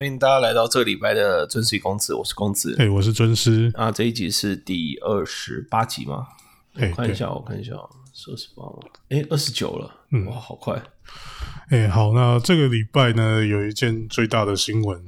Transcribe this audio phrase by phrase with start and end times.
[0.00, 2.74] 欢迎大家来到这个礼拜的尊师公子，我是公子。
[2.80, 3.70] 哎，我是尊师。
[3.76, 6.26] 啊，这一集是第二十八集吗？
[6.74, 7.74] 哎，看一下，我看一下，
[8.12, 8.82] 是二十八吗？
[9.10, 10.04] 哎，二十九了。
[10.10, 10.82] 嗯，哇，好快。
[11.68, 15.00] 哎，好，那这个礼拜呢，有一件最大的新闻，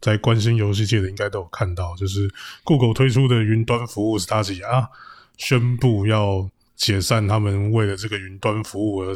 [0.00, 2.32] 在关心游戏界的应该都有看到，就是
[2.64, 4.88] Google 推出的云端服务 Stadia
[5.36, 9.14] 宣布要解散他们为了这个云端服务而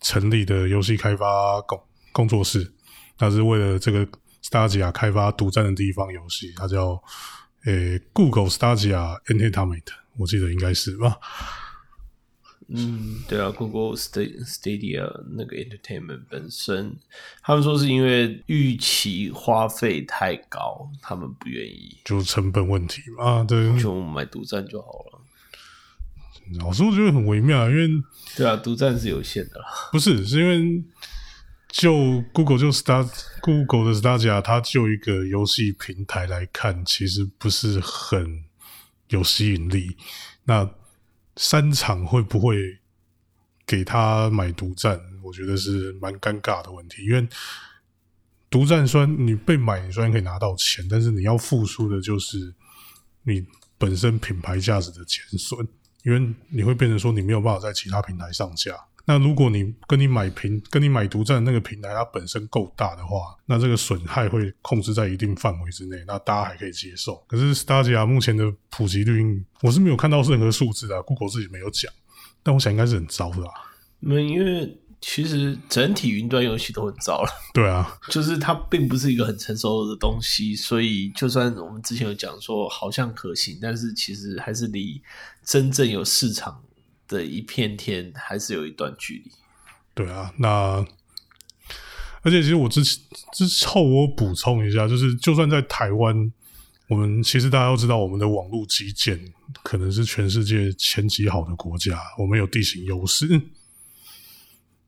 [0.00, 1.80] 成立的游戏开发工
[2.10, 2.72] 工作室，
[3.20, 4.06] 那是为了这个。
[4.50, 7.00] Stadia 开发独占的地方游戏，它叫
[7.66, 9.84] 诶 Google Stadia Entertainment，
[10.16, 11.16] 我记得应该是吧？
[12.66, 16.96] 嗯，对啊，Google Stadia 那个 Entertainment 本身，
[17.42, 25.20] 他们说是因为预期花费太高，他们不愿意，就成本问题嘛，对，就买独占就好了。
[26.58, 27.88] 老师我觉得很微妙，因为
[28.36, 30.82] 对啊，独占是有限的啦，不是，是因为。
[31.70, 33.08] 就 Google 就 Star
[33.40, 38.44] Google 的 Stadia，它就一个游戏平台来看，其实不是很
[39.08, 39.96] 有吸引力。
[40.44, 40.68] 那
[41.36, 42.80] 三场会不会
[43.64, 45.00] 给他买独占？
[45.22, 47.04] 我觉得是蛮尴尬的问题。
[47.04, 47.26] 因为
[48.50, 52.52] 独占虽然你被买，虽然可以拿到钱，但是你要付出的就是
[53.22, 53.46] 你
[53.78, 55.66] 本身品牌价值的减损，
[56.02, 58.74] 因为你会变成说你没有办法在其他平台上架。
[59.06, 67.16] 那如果你跟你买平跟你买独占那个平台，它本身够大的话，那这个损害会控制在一定范围之内，那大家还可以接受。
[67.26, 71.90] 可是 Stadia 目前的普及率，我是没有看到任何数字啊，Google 自己没有讲，
[72.42, 73.42] 但我想应该是很糟的。
[73.98, 77.28] 没，因为其实整体云端游戏都很糟了。
[77.54, 85.02] 对啊，就是它并不是一个很成熟的东西，所以就算我们之前有讲说好像可行，但是其实还是离
[85.44, 86.62] 真正有市场。
[87.10, 89.32] 的一片天还是有一段距离，
[89.94, 90.86] 对啊，那
[92.22, 96.32] 而且其实我之之后我补充一下，就是就算在台湾，
[96.86, 99.20] 我们其实大家都知道，我们的网络基建
[99.64, 103.26] 可能是全世界前几好的国家，我们有地形优势，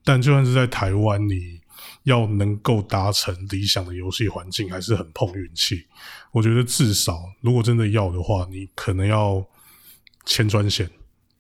[0.04, 1.60] 但就算是在台湾，你
[2.04, 5.86] 要能够达成理想的游戏环境，还是很碰运气。
[6.30, 9.44] 我觉得至少如果真的要的话，你可能要
[10.24, 10.88] 千专线。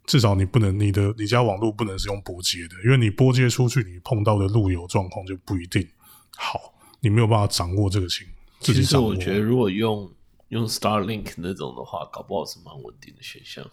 [0.06, 5.88] 至少你不能，你的你家网络不能是用拨接的，因为你拨接出去，你碰到的路由状况就不一定
[6.36, 8.26] 好，你没有办法掌握这个情。
[8.60, 10.12] 其实我觉得，如果用
[10.48, 13.64] 用 Starlink 那种的话，搞不好是蛮稳定的选项。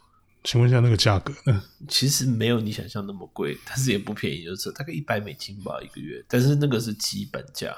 [0.44, 1.64] 请问一下，那个价格呢？
[1.88, 6.24] 其实没有你想象那么贵，但是也不便宜，就是大概一百美金吧一个月。
[6.30, 7.76] 但是那个是基本价。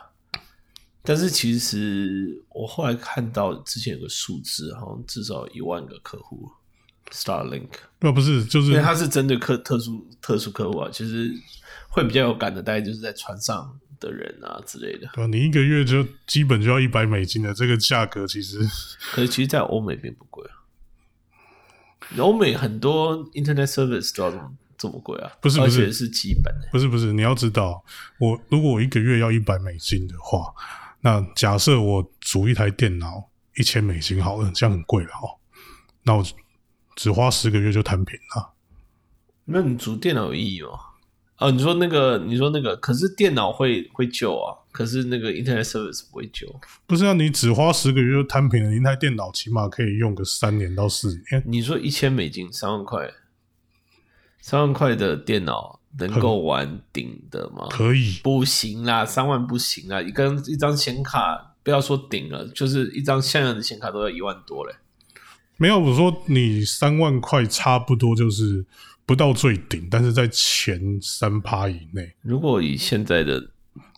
[1.03, 6.51] 但是其实我后来看到之前有个数字，好像至少一万个客户。
[7.11, 7.67] Starlink，
[7.99, 11.29] 那不是就是，因为它是针对客特殊特殊客户啊，其实
[11.89, 15.09] 会比较有感的，大概就是在船上的人啊之类的。
[15.13, 18.59] 对，你一个月就基本就要一百美金的这个价格，其实，
[19.11, 20.55] 可是其实，在欧美并不贵啊。
[22.17, 25.29] 欧美很多 Internet Service 都要这么这么贵啊？
[25.41, 26.69] 不是，不是是基本的。
[26.71, 27.83] 不是不是，你要知道，
[28.19, 30.53] 我如果我一个月要一百美金的话，
[31.01, 35.37] 那假设我组一台电脑一千美金好了，这样很贵了哦。
[36.03, 36.25] 那我。
[37.01, 38.53] 只花十个月就摊平了，
[39.45, 40.69] 那你组电脑有意义吗？
[41.39, 46.47] 哦，你说那个，你说那个，可是电脑会会旧啊，可是那个 Internet Service 不会旧。
[46.85, 51.41] 不是啊，你只花十个月就摊平了，一台电脑起码可以用个三年到四年。
[51.47, 53.11] 你说一千美金，三万块，
[54.39, 57.67] 三万块的电脑能够玩顶的吗？
[57.71, 64.75] 可以，不行啦，三万不行啦，一根一张显卡，不要说顶了，就是一张像样的显卡都要一万多嘞。
[65.61, 68.65] 没有，我说你三万块差不多就是
[69.05, 72.15] 不到最顶，但是在前三趴以内。
[72.23, 73.51] 如果以现在的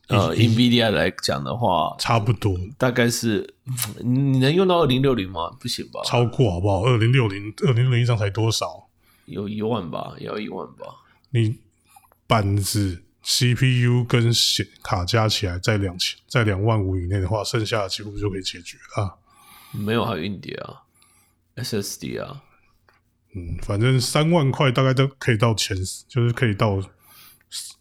[0.09, 3.55] 呃 Nvidia 来讲的话，差不多，大概是
[4.03, 5.49] 你能用到二零六零吗？
[5.57, 6.01] 不行吧？
[6.03, 6.81] 超过好不好？
[6.83, 8.89] 二零六零，二零六零一张才多少？
[9.27, 10.83] 有一万吧，也要一万吧。
[11.29, 11.59] 你
[12.27, 19.17] 板子、CPU 跟显卡加起来在两千，在两万五以内的话，剩下的几乎就可以解决了。
[19.71, 20.82] 没有，还有硬碟啊。
[21.55, 22.43] SSD 啊，
[23.35, 25.77] 嗯，反正三万块大概都可以到前，
[26.07, 26.81] 就是可以到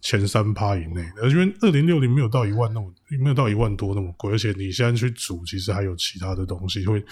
[0.00, 1.02] 前三趴以内。
[1.22, 2.92] 而因为二零六零没有到一万那么，
[3.22, 7.02] 没有到一万多那么贵，而且你现在去组，其实还有其他的东西会，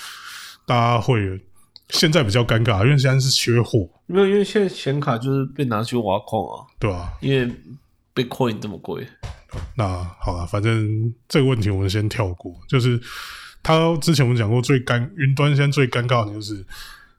[0.67, 1.41] 大家会
[1.89, 3.89] 现在比较尴尬，因为现在是缺货。
[4.07, 7.51] 没有，因为现在显卡就是被拿去挖矿啊，对啊，因为
[8.15, 9.07] Bitcoin 这么贵。
[9.77, 13.01] 那好了，反正这个问题我们先跳过，就是。
[13.63, 16.65] 他之前我们讲过，最尴云端现在最尴尬的就是，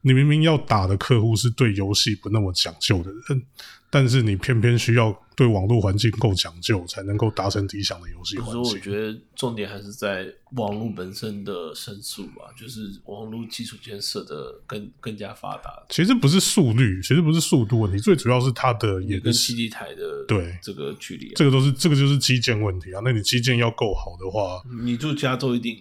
[0.01, 3.43] 你明明要打的客户是对游戏不那么讲究的人，
[3.89, 8.79] 但是你偏偏需要对网络环境够讲究，才能够达成理想的游戏可是我。
[8.79, 21.33] 觉得重点还是在网络本身的申诉吧，就是网络基础建设的更更加发达，其实不是速率，其实不是速度问题，最主要是它的也也跟基地台的对这个距离、啊。
[21.35, 23.01] 这个都是这个就是基建问题啊。
[23.03, 25.77] 那你基建要够好的话，你住加州一定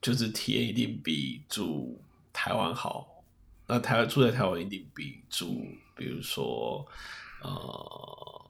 [0.00, 2.00] 就是体验一定比住
[2.32, 3.06] 台湾好，
[3.66, 6.86] 那台湾住在台湾一定比住比如说
[7.42, 8.40] 呃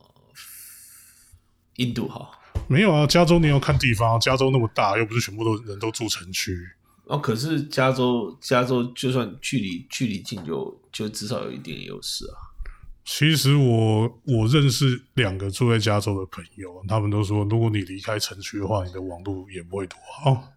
[1.76, 2.38] 印度好。
[2.68, 6.56] 没有啊，加州你要看地方，加州那么大，又不是全部都人都住城区。
[7.06, 12.38] 哦，可是加州加州就算距离距离近就就至少有一定的优势啊。
[13.04, 20.52] 其实我我认识两个住在加州的朋友，他们都说，如果你离开城区的话，你的网络也不会多好。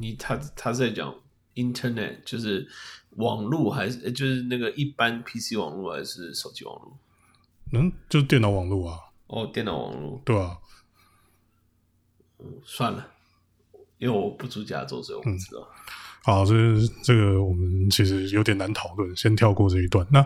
[0.00, 1.14] 你他他是在讲
[1.54, 2.68] Internet，就是
[3.10, 6.96] 网络还是就是那个一般 PC 网络还是手机网络？
[7.72, 10.20] 嗯，就是电脑网络啊，哦，电脑网络。
[10.24, 10.58] 对啊。
[12.38, 13.06] 嗯、算了，
[13.96, 15.66] 因为我不住加州，所以我不知道。
[16.22, 16.54] 好，这
[17.02, 20.06] 这个我们其实有点难讨论，先跳过这一段。
[20.12, 20.22] 那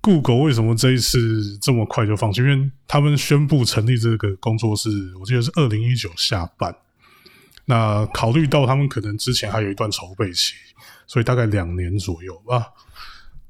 [0.00, 2.40] Google 为什么这一次这么快就放弃？
[2.40, 6.76] 因为他们宣布成立这个工作室，我记得是二零一九下半。
[7.64, 10.54] 那考虑到他们可能之前还有一段筹备期，
[11.06, 12.66] 所以大概两年左右吧。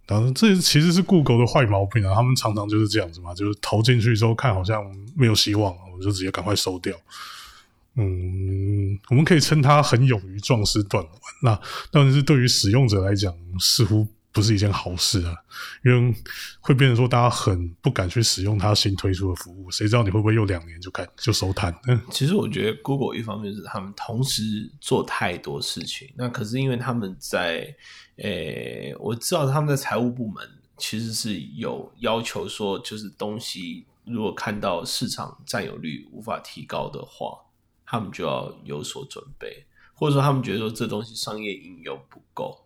[0.06, 4.84] 然后这其实是酷狗的坏毛病啊，他们常常就是这样子嘛，就是投进去之后看好像
[5.16, 6.94] 没有希望，我就直接赶快收掉。
[7.94, 11.12] 嗯，我们可以称它很勇于壮士断腕。
[11.42, 11.60] 那
[11.90, 15.34] 但是对于使用者来讲，似乎不是一件好事啊，
[15.84, 16.14] 因为
[16.60, 19.70] 会变成说大家很不敢去使用它新推出的服务。
[19.70, 21.72] 谁知道你会不会又两年就开就收摊？
[21.86, 27.76] 嗯，其实我觉得 Google 一方面是他们同时做太多事情，那可是因为他们在，
[28.16, 30.48] 诶、我知道他们的财务部门
[30.78, 37.38] 其实是有要求说，就是东西如果看到市场占有率无法提高的话，
[37.84, 42.61] 他们就要有所准备，或者说他们觉得说这东西商业应用不够。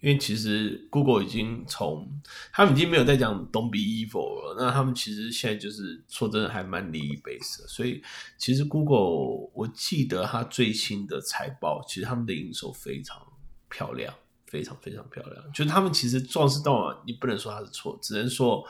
[0.00, 2.08] 因为其实 Google 已经从
[2.52, 8.02] 他们已经没有在讲 Don't be evil 了，那他们其实现在就是说真的还蛮利益 base 的，所以
[8.38, 13.20] 其实 Google 我记得它最新的财报，其实他们的营收非常
[13.68, 14.14] 漂亮，
[14.46, 15.52] 非常非常漂亮。
[15.52, 18.66] 就是他们其实壮士断腕，你不能说它是错，只能说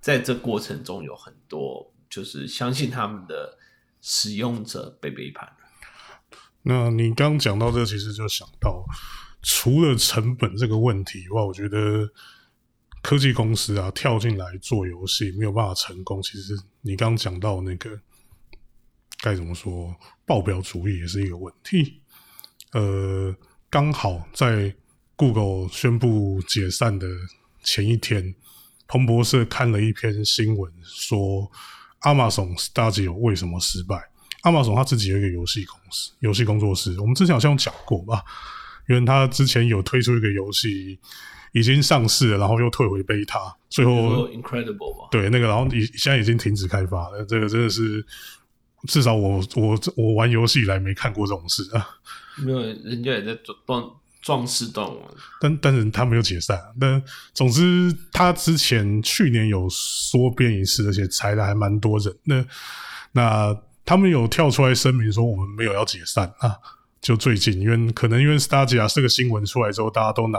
[0.00, 3.58] 在这过程中有很多就是相信他们的
[4.00, 5.52] 使用者被背叛。
[6.62, 8.84] 那你刚讲到这，其实就想到，
[9.42, 12.08] 除了成本这个问题以外，我觉得
[13.02, 16.22] 科技公司啊跳进来做游戏没有办法成功。
[16.22, 17.90] 其实你刚讲到那个
[19.20, 19.94] 该怎么说，
[20.24, 22.00] 报表主义也是一个问题。
[22.72, 23.34] 呃，
[23.68, 24.74] 刚好在
[25.16, 27.06] Google 宣布解散的
[27.64, 28.34] 前一天，
[28.86, 31.50] 彭博社看了一篇新闻，说
[32.02, 34.10] Amazon Studio 为什么失败。
[34.42, 38.22] Amazon 它自己有一个游戏公司、游戏工作室，我们之前好像讲过吧？
[38.92, 40.98] 因为他之前有推出一个游戏，
[41.52, 47.24] 已经上市了，然后又退回 beta，最后 Incredible 嘛，对那个，然后已现在已经停止开发了。
[47.24, 48.04] 这个真的是，
[48.86, 51.88] 至少我我我玩游戏以来没看过这种事啊。
[52.44, 53.34] 没有人家也在
[53.66, 53.82] 断
[54.22, 54.98] 壮士断腕。
[55.40, 56.58] 但但是他没有解散。
[56.78, 57.02] 但
[57.32, 62.14] 总之，他之前去年有缩编一次，而且裁了还蛮多人。
[62.24, 62.44] 那
[63.12, 66.56] 那他们有跳出来声明说，我们没有要解散啊。
[67.02, 70.38] 就最近，因为可能因为 Stadia 这个新闻出来之后，大家都拿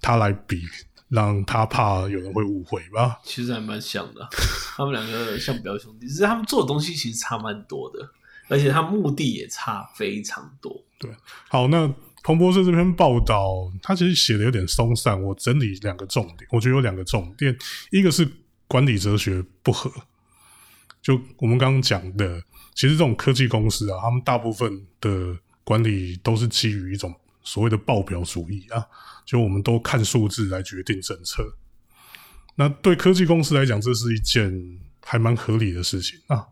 [0.00, 0.60] 它来比，
[1.08, 3.20] 让他怕有人会误会吧。
[3.22, 4.28] 其实还蛮像的，
[4.76, 8.10] 他们两个像表兄弟，只是他们做的东西其实差蛮多的，
[8.48, 10.84] 而且他目的也差非常多。
[10.98, 11.08] 对
[11.48, 11.88] 好，那
[12.24, 17.56] 彭博社这篇报道，他其实写的有点松散，我整理两个重点，我觉得有两个重点，
[17.92, 18.28] 一个是
[18.66, 19.88] 管理哲学不合，
[21.00, 22.42] 就我们刚刚讲的，
[22.74, 28.86] 其实这种科技公司啊，他们大部分的管理都是基于一种所谓的报表主义啊，
[29.24, 31.56] 就我们都看数字来决定政策。
[32.56, 36.46] 那对科技公司来讲，这是一件还蛮合理的事情啊，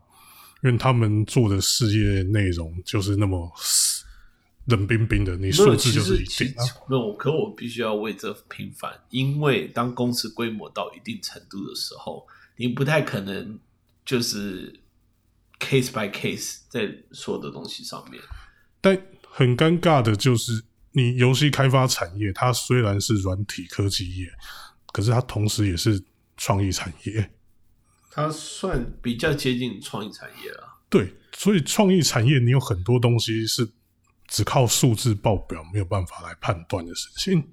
[0.63, 4.03] 因为他们做的事业内容就是那么死
[4.65, 6.63] 冷冰冰的，你没数字就是一定啊。
[6.89, 12.25] 没有，可我必须要为这平反，因为当公司规模到一定程度的时候，
[12.55, 13.59] 你不太可能
[14.03, 14.79] 就是
[15.59, 18.21] case by case 在所有的东西上面。
[18.81, 24.27] 但很尴尬的就是，你游戏开发产业，它虽然是软体科技业，
[24.91, 26.03] 可是它同时也是
[26.35, 27.31] 创意产业。
[28.09, 30.79] 它算比较接近创意产业了。
[30.89, 33.69] 对，所以创意产业你有很多东西是
[34.27, 37.47] 只靠数字报表没有办法来判断的事情。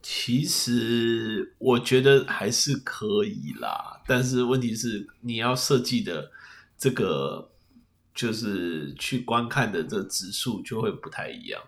[0.00, 6.30] 其实我觉得还是可以啦，但是问题是你要设计的
[6.78, 7.50] 这个
[8.14, 11.60] 就是去观看的这指数就会不太一样，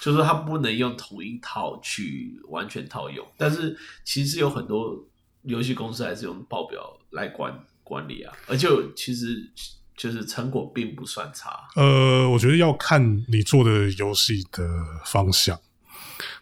[0.00, 5.06] 就是说它不能用同一套去完全套用，但是其实有很多
[5.42, 9.48] 游戏公司还是用报表来管管理啊，而且其实
[9.96, 11.68] 就是成果并不算差。
[11.76, 14.66] 呃，我觉得要看你做的游戏的
[15.04, 15.60] 方向。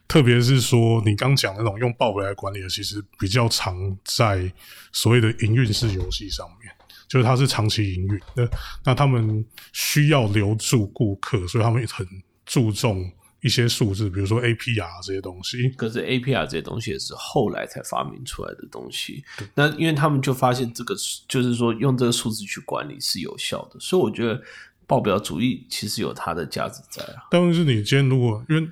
[0.09, 4.53] 特别是说，你刚讲那种用报表来管理的，其实比较常在
[4.93, 6.71] 所谓的营运式游戏上面，
[7.13, 8.49] 就是它是长期营运，那
[8.87, 12.07] 那他们需要留住顾客，所以他们很
[12.47, 15.69] 注重一些数字，比如说 APR 这些东西。
[15.77, 19.23] 可是 APR 这些东西也是后来才发明出来的东西，
[19.55, 20.95] 那因为他们就发现这个
[21.29, 24.43] 就是说用这个数字去管理是有效的，所以我觉得
[24.87, 27.29] 报表主义其实有它的价值在啊。
[27.31, 28.67] 但是你今天如果因为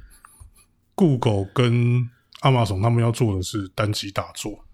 [0.95, 2.09] Google 跟
[2.45, 4.65] 亚马逊他们要做的是单机大作，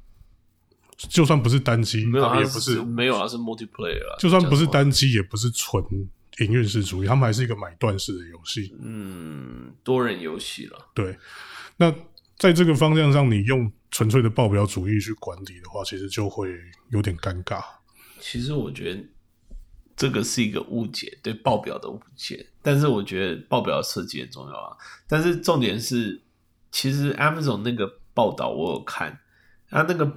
[0.97, 4.17] 就算不是单机，没有也不是没有啊，是 multiplayer 啊。
[4.19, 5.85] 就算不是单机，也不是纯
[6.39, 8.75] 营运式主义，他们还是一个买断式的游戏。
[8.81, 10.79] 嗯，多人游戏了。
[10.95, 11.17] 对，
[11.77, 11.95] 那
[12.39, 16.51] 在这个方向上，你用纯粹的报表主义去管理的话，其实就会
[16.91, 17.63] 有点尴尬。
[18.19, 19.05] 其实我觉得
[19.95, 22.47] 这个是一个误解，对报表的误解。
[22.63, 24.77] 但是我觉得报表设计很重要啊。
[25.07, 26.21] 但是重点是，
[26.71, 29.21] 其实 Amazon 那个报道我有看，
[29.71, 30.11] 他那个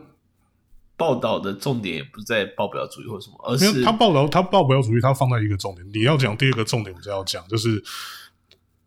[0.99, 5.89] 报道的重点也不在报表主义或什么，而是他报道他报表主义，他放在一个重点。
[5.93, 7.81] 你要讲第二个重点，我就要讲，就是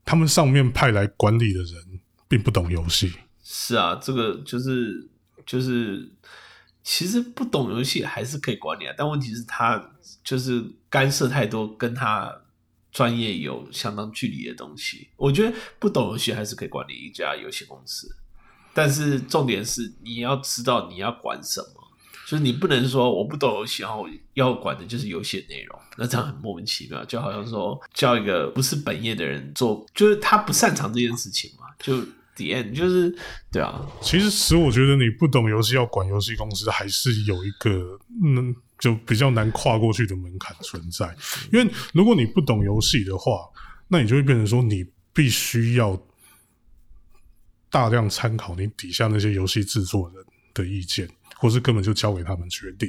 [0.04, 3.12] 他们上面派来管理的人并不懂游戏。
[3.42, 5.09] 是啊，这个就是
[5.47, 6.12] 就是，
[6.85, 9.90] 其实不懂游戏还是可以管理啊，但问题是，他
[10.23, 12.38] 就是干涉太多，跟他。
[12.92, 18.14] 专业有相当距离的东西，我觉得不懂游戏还是可以管理一家游戏公司，
[18.75, 21.82] 但是重点是你要知道你要管什么，
[22.33, 31.95] 就是你不能说我不懂游戏，然后要管的就是游戏内容，那这样很莫名其妙，就好像说叫一个不是本业的人做，就是他不擅长这件事情嘛，就。
[32.35, 33.15] 点就是
[33.53, 41.15] 对啊，其实使我觉得你不懂游戏要管游戏公司，还是有一个嗯，就比较难跨过去的门槛存在。
[41.53, 43.47] 因为如果你不懂游戏的话，
[43.87, 46.03] 那你就会变成说你必须要
[47.69, 50.25] 大量参考你底下那些游戏制作人
[50.55, 51.07] 的意见，
[51.42, 52.88] 或是根本就交给他们决定。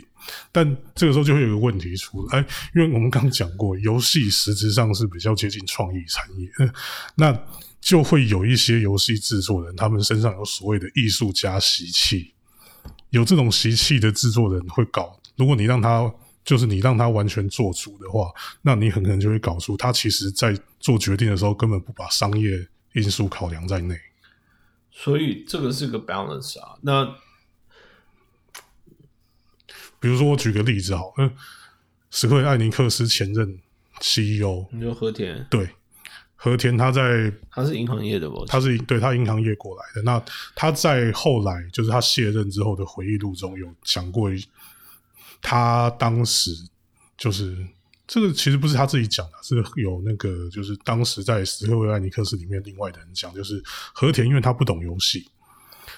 [0.51, 2.39] 但这个时候就会有一个问题出来，
[2.75, 6.50] 因为我们刚讲过，游戏实质上是比较接近创意产业，
[7.17, 7.38] 那。
[7.83, 12.33] 就会有一些游戏制作人，他们身上有所谓的艺术家习气，
[13.10, 15.19] 有这种习气的制作人会搞。
[15.36, 16.10] 如果你让他，
[16.45, 18.31] 就是你让他完全做主的话，
[18.62, 22.51] 那你很可能就会搞出他其实在做决定的时候根本不把商业
[22.93, 24.00] 因素考量在内。
[24.89, 26.77] 所以这个是个 balance 啊。
[26.83, 27.13] 那
[30.03, 31.31] 比如说我举个例子好，嗯，
[32.12, 33.57] 史克威艾尼克斯前任
[34.00, 35.69] CEO，你说和田对。
[36.36, 38.45] 和田他在他是银行业的不？
[38.48, 40.01] 他是对他银行业过来的。
[40.01, 40.22] 那
[40.53, 44.29] 他在后来就是他卸任之后的回忆录中有讲过，
[45.41, 46.51] 他当时
[47.17, 47.65] 就是
[48.05, 55.25] 这个其实不是他自己讲的，是有那个就是当时在斯科维艾尼克斯里面另外的人讲，就是和田因为他不懂游戏，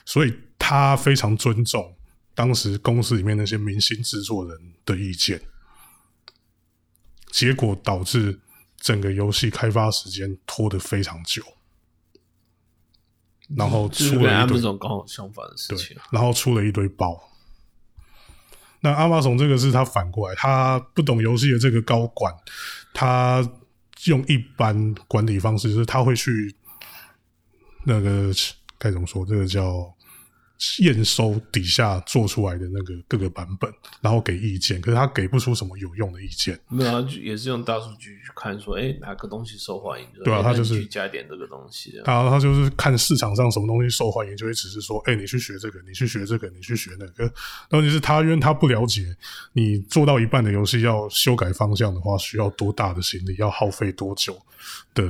[0.05, 1.91] 所以他非常尊重
[2.35, 5.41] 当时公司里面那些明星制作人的意见，
[7.31, 8.41] 结果导致。
[8.77, 11.41] 整个游戏开发时间拖得非常久，
[13.55, 17.19] 然后出了一堆刚好相反的事情，然后出了一堆包。
[18.81, 22.31] 那阿玛总这个是他反过来，他不懂游戏的这个高管，
[22.93, 23.49] 他
[24.03, 26.55] 用一般管理方式，就是他会去
[27.85, 28.31] 那个
[28.77, 29.25] 该怎么说？
[29.25, 29.94] 这个叫。
[30.79, 33.71] 验收底下做出来的那个各个版本，
[34.01, 36.59] 然后给意见，可是他给不出什么有用的意见。
[36.69, 40.07] 没有，也是用大数据去看，说，哎，哪个东西受欢迎？
[40.23, 42.01] 对啊，他就是加点这个东西。
[42.05, 47.31] 然后他就是看市场上什么东西受欢迎，就会只是说，哎，你去学这个，你去学这个，你去学那个。
[47.71, 49.15] 问题是他因为他不了解，
[49.53, 54.37] 你做到一半的游戏要修改方向的话，需要多大的心力，要耗费多久
[54.93, 55.03] 的。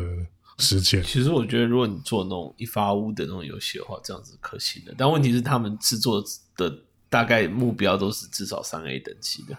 [0.57, 4.93] 时间其实我觉得，如果你做那种一发屋的那种游戏的话，这样子可行的。
[4.97, 6.23] 但问题是，他们制作
[6.55, 9.57] 的大概目标都是至少三 A 等级的。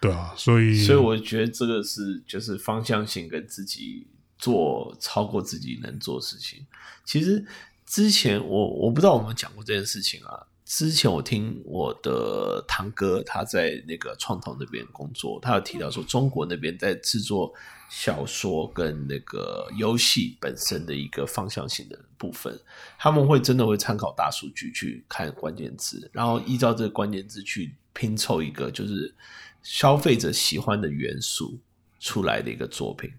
[0.00, 4.06] 对啊，所以所以我觉得这个是就是方向性跟自己
[4.38, 6.66] 做超过自己能做事情。
[7.04, 7.44] 其实
[7.86, 10.46] 之前我我不知道我们讲过这件事情啊。
[10.74, 17.52] 之前我听我的堂哥他在那个创投那边工作，他有提到说中国那边在制作
[17.90, 22.58] 小说跟那个游戏本身的一个方向性的部分，
[22.98, 29.14] 他们会真的会参考大数据去看关键字，然后依照这个关键字去拼凑一个就是
[29.62, 31.60] 消费者喜欢的元素
[32.00, 33.12] 出来的一个作品。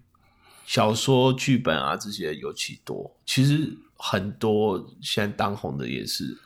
[0.66, 6.36] 小说、剧本啊这些尤其多，其实很多现在当红的也是。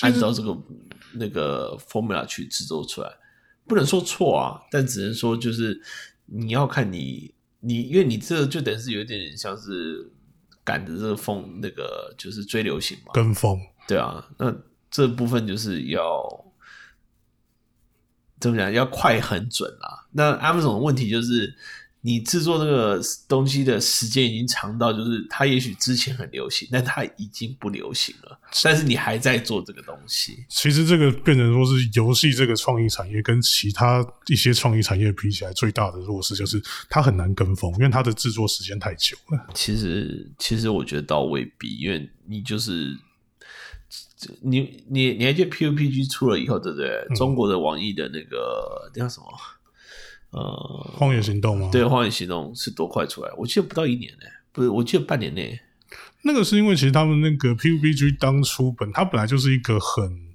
[0.00, 0.56] 按照这个
[1.14, 3.12] 那个 formula 去制作出来，
[3.66, 5.80] 不能说错啊，但只能说就是
[6.26, 10.10] 你要看你你，因为你这就等于是有点像是
[10.64, 14.54] 赶着这个风，那个就是追流行嘛，跟风，对啊，那
[14.90, 16.52] 这部分就是要
[18.40, 20.08] 怎么讲，要快很准啊。
[20.12, 21.54] 那 Amazon 的问题就是。
[22.04, 28.40] 你制作这个东西的时间已经长到，就是它也许之前很流行，但它已经不流行了。
[28.64, 30.44] 但是你还在做这个东西。
[30.48, 39.46] 其实这个变成说是游戏这个创意产业跟其他一些创意产业比起来，最大的弱势就是它很难跟风，因为它的制作时间太久了。
[39.54, 42.98] 其实，其实我觉得倒未必，因为你就是
[44.40, 47.06] 你你你还记得 PUPG 出了以后，对不对？
[47.14, 49.26] 中国的网易的那个叫什么？
[50.32, 51.68] 呃，荒野行动吗？
[51.70, 53.30] 对，荒野行动是多快出来？
[53.36, 55.60] 我记得不到一年呢，不是，我记得半年内。
[56.22, 60.34] 那个是因为其实他们那个 PUBG 当初本它本来就是一个很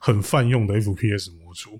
[0.00, 1.78] 很泛用的 FPS 模组，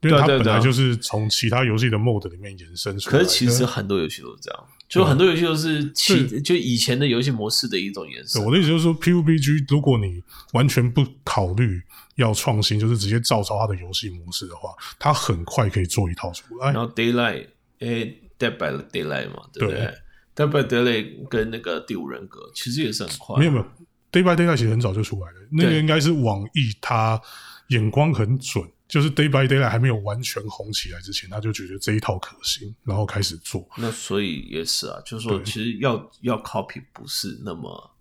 [0.00, 3.18] 因为它本来就是从其他游戏的 mode 里面延伸出来。
[3.18, 8.44] 可是其实很多游戏都是这样，就很多游戏都是其就以前的游戏模式的一种延伸。
[8.44, 10.22] 我的意思就是说，PUBG 如果你
[10.52, 11.82] 完全不考虑。
[12.16, 16.72] 要创新，就是直接照抄他的游戏模式的话，他很快可以做一套出来。
[16.72, 19.94] 然后 Daylight，诶，Dead by Daylight 嘛，对不对
[20.36, 23.38] ？Dead by Daylight 跟那个第五人格其实也是很快。
[23.38, 23.64] 没有没有
[24.12, 27.20] ，Day by Daylight 其实很早就出来了，那个应该是网易他
[27.68, 33.66] 眼光很准，就是 Day by Daylight 还没有完全红起来之前，他就觉得这一套可行，然后开始做。
[33.78, 37.96] 那所以也是啊，就是说其实要要 copy 不是那么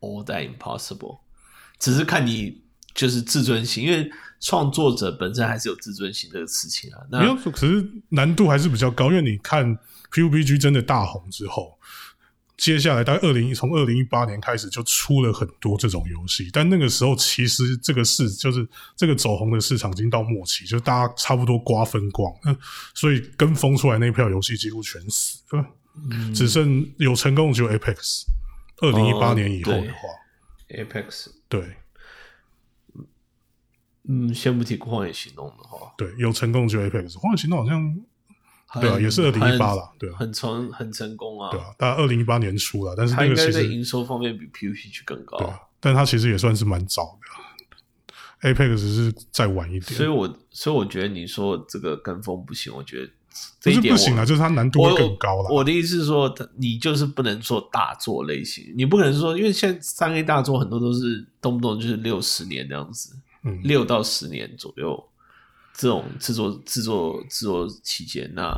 [0.00, 1.20] all that impossible，
[1.78, 2.62] 只是看你。
[2.94, 4.08] 就是自尊心，因为
[4.40, 7.00] 创作者本身还是有自尊心这个事情啊。
[7.10, 9.76] 没有，可是难度还是比较高，因为你看
[10.12, 11.78] PUBG 真的大红之后，
[12.56, 22.32] 接下来大概二零从二零一八年开始就出了很多这种游戏，但那个时候其实这个市就是这个走红的市场已经到末期，就大家差不多瓜分光，
[22.94, 25.40] 所以跟风出来那票游戏几乎全死，
[26.32, 28.22] 只剩有成功的只有 Apex。
[28.78, 29.98] 二零一八年以后的话
[30.68, 31.76] ，Apex 对。
[34.06, 37.96] 嗯，先不提《荒野行动》的话，对，有成功就 Apex，《荒野行动》好像
[38.80, 47.18] 对啊，也是二零一八了，对啊，很成很成功啊，对啊，大概二零一八年初了，但是那个其实营收方面比 PUBG 更高，对啊，但它其实也算是蛮早
[48.42, 53.10] 的，Apex 是再晚一点，所以我所以我觉得你说这个跟风不行，我觉得
[53.58, 55.48] 这不是不行啊，就是它难度会更高了。
[55.50, 63.16] 我的意思是说，你就是不能做大作类型，你不可能说，因为现在三 A 大作很多都是动不动就是六十年这样子。
[63.62, 65.08] 六到十年左右，
[65.74, 68.50] 这种制作制作制作期间，那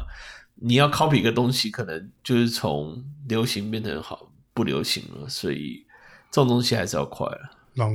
[0.55, 5.85] 你要 copy 一个东西，可能就是从流行变成好不流行了，所以
[6.31, 7.51] 这种东西还是要快了。
[7.75, 7.94] 然后，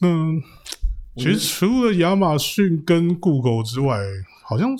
[0.00, 0.42] 嗯，
[1.16, 3.98] 其实除了亚马逊跟 Google 之外，
[4.42, 4.76] 好像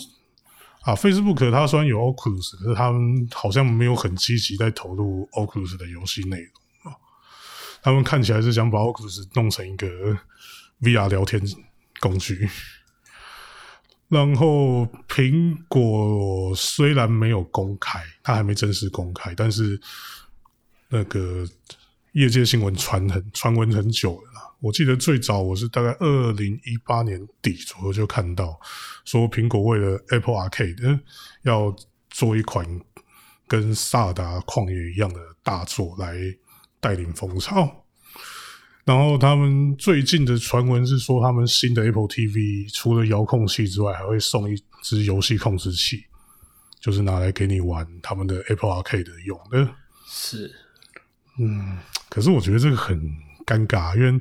[0.81, 6.97] 啊，Facebook 它虽然有 Oculus，可是他们好像没有很积极在投入 Oculus 的游戏内容啊。
[7.81, 9.87] 他们看起来是想把 Oculus 弄成一个。
[10.81, 11.41] VR 聊天
[12.01, 12.49] 工具，
[14.09, 19.81] 然后苹果虽然没有公开，它还没正式公开，但是
[20.89, 21.47] 那个
[22.13, 24.57] 业界新闻传很传闻很久了。
[24.61, 28.59] 我记得最早我是大概二零一八年底左右就看到，
[29.05, 31.01] 说苹果为了 Apple Arcade
[31.43, 31.75] 要
[32.11, 32.67] 做一款
[33.47, 36.17] 跟萨达旷野一样的大作来
[36.81, 37.86] 带领风潮。
[38.87, 46.05] 然后他们最近的传闻是说，他们新的 Apple TV 除了遥控器之外，还会送一支游戏控制器，
[46.81, 49.69] 就是拿来给你玩他们的 Apple Arcade 用的。
[50.09, 50.49] 是，
[51.41, 52.97] 嗯，可是我觉得这个很
[53.45, 54.21] 尴尬，因为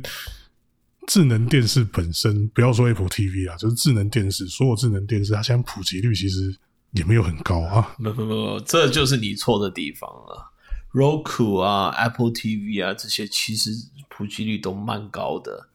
[1.05, 6.57] 智能电视本身，不要说 Apple TV 啊，就是智能电视，所有智能电视它现在普及率其实
[6.93, 7.95] 也没有很高啊。
[8.03, 10.51] 不不不，这就是你错的地方了。
[10.91, 13.69] Roku 啊，Apple TV 啊，这些其实
[14.15, 15.67] 普及率都蛮高的。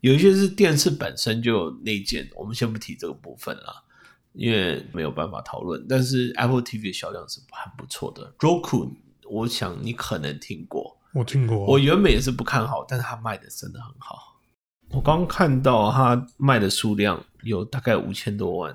[0.00, 3.84] 有一些是电视本身就有内建，我们先不提这个部分了，
[4.32, 5.84] 因为没有办法讨论。
[5.86, 8.32] 但是 Apple TV 的销量是很不错的。
[8.38, 8.90] Roku，
[9.28, 11.66] 我想你可能听过，我听过。
[11.66, 14.40] 我原本也是不看好，但是它卖的真的很好。
[14.90, 18.74] 我刚看到它卖的数量有大概五千多万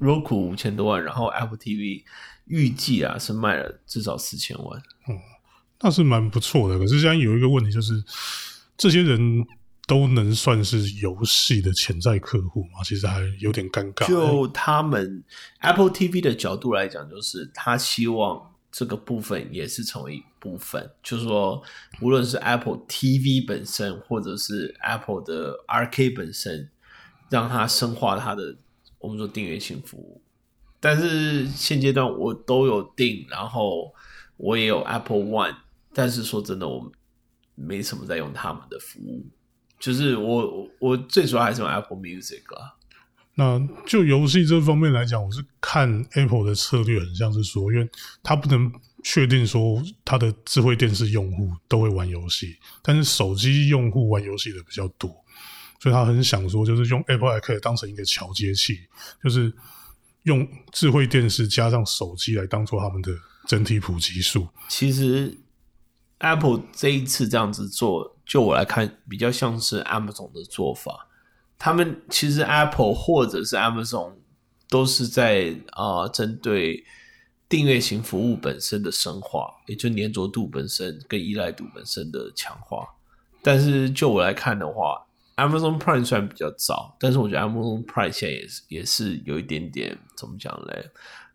[0.00, 2.02] ，Roku 五千多万，然后 Apple TV
[2.46, 4.82] 预计啊是卖了至少四千万。
[5.80, 6.78] 那是蛮不错的。
[6.78, 8.02] 可是现在有一个问题，就是
[8.76, 9.46] 这些人
[9.86, 12.82] 都能算是游戏的潜在客户吗？
[12.84, 14.06] 其实还有点尴尬。
[14.08, 15.22] 就他们
[15.60, 21.62] Apple TV 的角度来讲，就是他希望这个部分也是成为一部分，就是说，
[22.00, 26.68] 无论是 Apple TV 本身，或者是 Apple 的 RK 本身，
[27.30, 28.56] 让它深化它的
[28.98, 30.20] 我们说订阅性服务。
[30.80, 33.94] 但是现阶段我都有订，然后
[34.36, 35.54] 我也有 Apple One。
[35.98, 36.92] 但是说真的，我
[37.54, 39.26] 没什么在用他们的服务，
[39.80, 42.76] 就是我我最主要还是用 Apple Music 啊。
[43.34, 47.88] 那就游戏这方面来讲，我是看 Apple 的策略很像是说，因为
[48.22, 48.70] 它不能
[49.02, 55.08] 确定说它的智慧电视用户都会玩游戏，但是手机用户玩游戏的比较多，
[55.80, 58.80] 所以他很想说，就是用 Apple iCare 当成一个桥接器，
[59.24, 59.50] 就是
[60.24, 63.14] 用智慧电视加上手机来当做他们的
[63.46, 64.46] 整体普及数。
[64.68, 65.34] 其实。
[66.18, 71.08] Apple 这一次这样子做，就我来看，比较像是 Amazon 的做法。
[71.58, 74.12] 他们其实 Apple 或者是 Amazon
[74.68, 76.84] 都是在啊，针对
[77.48, 82.88] 订阅型服务本身的深化，也就粘着度本身跟依赖度本身的强化。
[83.42, 90.90] 但是就我来看的话，Amazon Prime 虽然比较早，但是我觉得 Amazon Prime 现在也是也是有一点点怎么讲嘞，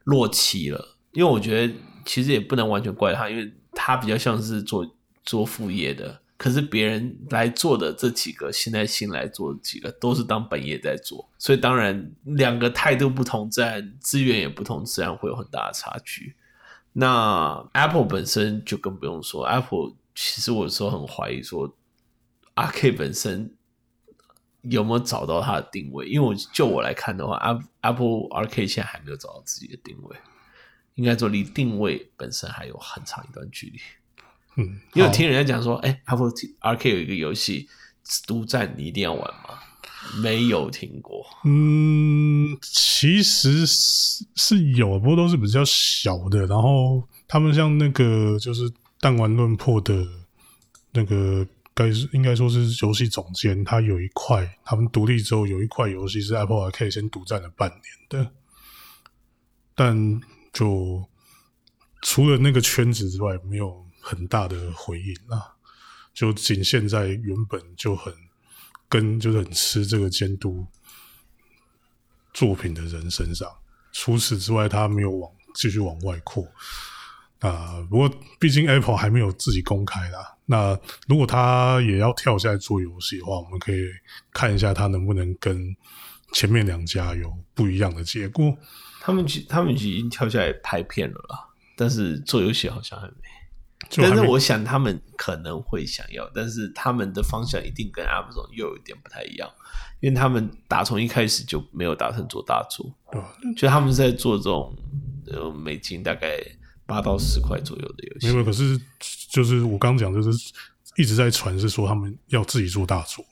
[0.05, 0.97] 落期了。
[1.11, 3.53] 因为我觉得其实也不能完全怪他，因为。
[3.83, 4.85] 他比较像是做
[5.23, 16.35] 做副业的，可是别人来做的这几个，现在新来做的几个都是当本业在做，所以当然两个态度不同，自然资源也不同，自然会有很大的差距。
[16.93, 21.75] 那 Apple 本身就更不用说，Apple 其实我有时候很怀疑说
[22.53, 23.51] ，RK 本身
[24.61, 26.07] 有没有找到它的定位？
[26.07, 27.35] 因为我就我来看的话
[27.81, 30.15] ，Apple RK 现在还没有找到自己的定位。
[30.95, 33.79] 应该说离定位本身还有很长一段距离。
[34.57, 37.69] 嗯， 因为听人家讲说，哎，Apple RK 有一个游戏
[38.27, 39.59] 独占，你一定要玩吗？
[40.21, 41.25] 没有听过。
[41.45, 46.45] 嗯，其实是是有，不过都是比较小的。
[46.47, 50.05] 然后他们像那个就是弹丸论破的
[50.91, 58.31] 那个，该是应该说是游戏总监，他有一块，他们独立之后有一块游戏是 Apple RK 先独占了半年的，
[59.73, 60.19] 但。
[60.51, 61.07] 就
[62.01, 65.55] 除了那个圈子之外，没有很大的回应啊。
[66.13, 68.13] 就仅限在原本就很
[68.89, 70.67] 跟，就是很吃这个监督
[72.33, 73.49] 作品的人身上。
[73.93, 76.45] 除此之外，他没有往继续往外扩
[77.39, 77.81] 啊。
[77.89, 80.37] 不过，毕竟 Apple 还没有自己公开啦。
[80.45, 83.85] 那如果他也要跳下来做游戏的话，我们可以
[84.33, 85.73] 看一下他能不能跟
[86.33, 88.53] 前面两家有不一样的结果。
[89.03, 93.13] 他们他们已经跳下来拍片了啦，但是做游戏好像还没。
[93.97, 99.49] 但是我想他们可能会想要，但是他们的方向一定跟 Amazon 又有一点不太一样，
[99.99, 102.93] 因为他们打从一开始就没有打算做大作，
[103.57, 104.73] 就他们在做这种
[105.27, 106.39] 呃美金大概
[106.85, 108.27] 八到十块左右的游戏。
[108.27, 108.79] 没有，可是
[109.31, 110.53] 就是我刚讲，就是
[110.95, 113.25] 一直在传是说他们要自己做大作。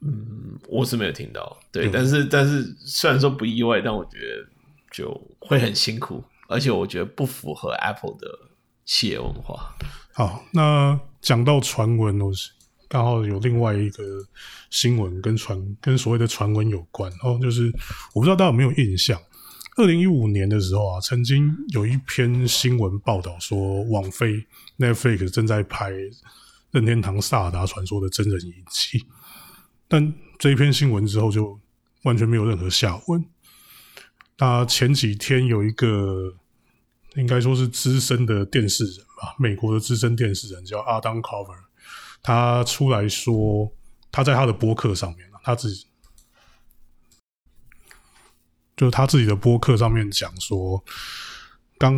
[0.00, 4.51] 嗯，我是没有听到，对，但是但是虽然说不意外，但我觉得。
[4.92, 8.26] 就会很辛苦，而且我觉得不符合 Apple 的
[8.84, 9.74] 企业文化。
[10.12, 12.30] 好，那讲到传闻，我
[12.88, 14.04] 刚好有另外一个
[14.68, 17.72] 新闻跟传跟所谓的传闻有关哦，就是
[18.12, 19.18] 我不知道大家有没有印象，
[19.76, 25.90] 二零一五年的时候啊，曾经有一篇新闻报道说，网飞 Netflix 正在拍
[26.70, 29.06] 任天堂萨达传说的真人影集，
[29.88, 31.58] 但这一篇新闻之后就
[32.02, 33.24] 完全没有任何下文。
[34.42, 36.34] 他前几天有一个
[37.14, 41.54] 应该说是资深的电视人吧，美国的资深电视人叫 Adam Cover，
[42.24, 43.72] 他出来说
[44.10, 45.86] 他在他的播客上面他自己
[48.76, 50.82] 就他自己的播客上面讲说，
[51.78, 51.94] 刚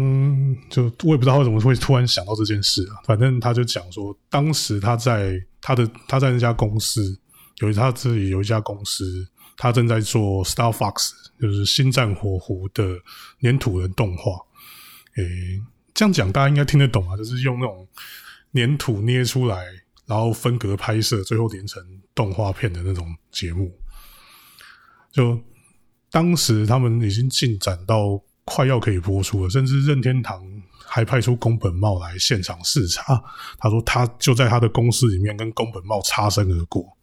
[0.69, 7.19] 就我也不知道为什么会突然想到这件事啊，反正他就讲说，当时他在他的他在那家公司
[7.63, 9.27] 有他自己有一家公司。
[9.57, 12.99] 他正在做 Star Fox，就是星战火狐的
[13.43, 14.33] 粘土人动画。
[15.17, 15.63] 诶，
[15.93, 17.87] 这样讲大家应该听得懂啊，就是用那种
[18.55, 19.65] 粘土捏出来，
[20.07, 21.83] 然后分隔拍摄，最后连成
[22.15, 23.73] 动画片的那种节目。
[25.13, 25.41] 就
[26.11, 30.43] 当时他们已经进展到快要可以播出了，甚至任天堂
[30.85, 33.23] 还派出宫本茂来现场视察。
[33.59, 36.97] 他说他就在他的公司里面跟宫本茂擦身而过。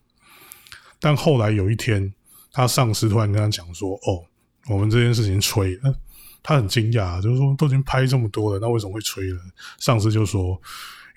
[0.99, 2.13] 但后来有一天，
[2.51, 4.23] 他上司突然跟他讲说：“哦，
[4.67, 5.95] 我们这件事情吹了。”
[6.43, 9.39] 他很惊讶，就是说都已经拍这么多了，那为什么会吹了？
[9.77, 10.59] 上司就说：“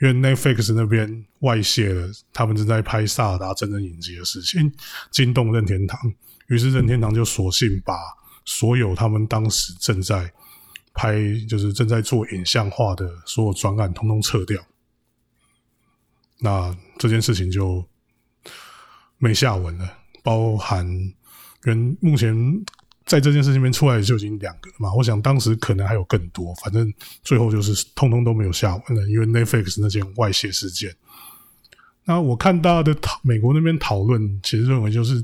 [0.03, 4.71] 因为 Netflix 那边外泄了，他们正在拍《萨尔达真人影集》的事情，
[5.11, 5.99] 惊动任天堂。
[6.49, 7.95] 于是任天堂就索性把
[8.45, 10.31] 所有他们当时正在
[10.93, 11.17] 拍，
[11.49, 14.63] 就是正在做影像化的所有专案，通通撤掉。
[16.41, 17.83] 那这件事情就
[19.17, 20.87] 没下文了，包含
[21.65, 22.37] 跟目前。”
[23.07, 26.91] 在这件事情里面出来就已经两个了嘛，我想当时可能还有更多，反正
[27.23, 30.91] 最后就是通通都没有下文了，因为 Netflix 那件外泄事件。
[32.07, 35.23] 那我看大家的讨美国那边讨论，其实认为就是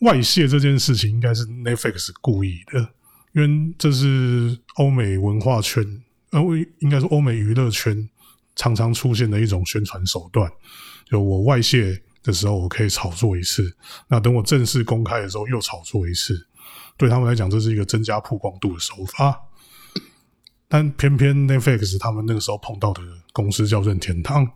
[0.00, 2.86] 外泄这件事情应该是 Netflix 故意的，
[3.32, 5.82] 因为这是欧美文化圈，
[6.32, 6.42] 呃，
[6.80, 8.06] 应该是欧美娱乐圈
[8.54, 10.52] 常常出现的一种宣传手段，
[11.06, 13.76] 就我外泄的时候我可以炒作一次，
[14.08, 16.48] 那等我正式公开的时候又炒作一次。
[16.96, 19.38] 对他们来讲，这是一个增加曝光度的手法，
[20.68, 24.48] 但偏偏 Netflix 他们那个时候碰到的公司叫任天堂。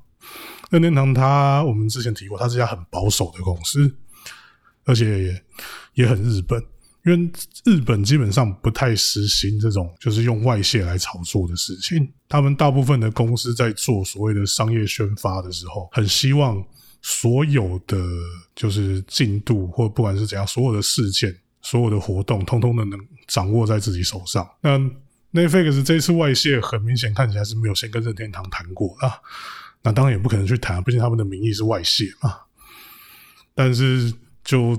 [0.70, 3.94] 任天堂，它我们之前提过，它是一家很保守的公司，
[4.84, 5.44] 而且也
[5.94, 6.62] 也很日本，
[7.04, 7.30] 因为
[7.64, 12.12] 日本基本上不太实行这种就是用外泄来炒作的事情。
[12.28, 16.62] 他们大部分的公司在做所谓的商业宣发的时候，很希望
[17.02, 17.96] 所有的
[18.54, 21.38] 就是进度或不管是怎样，所有的事件。
[21.60, 24.48] 所有的活动通通的能掌握在自己手上。
[24.62, 24.78] 那
[25.32, 29.18] Netflix 这次外泄，很明显看起来是没有先跟任天堂谈过啊。
[29.82, 32.32] 那当然也不可能去谈，毕竟他们的名义是外泄嘛。
[33.54, 34.78] 但是就